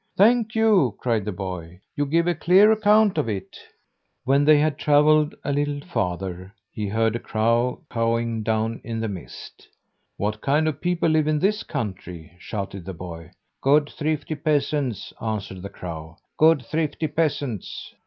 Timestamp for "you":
0.55-0.95, 1.95-2.07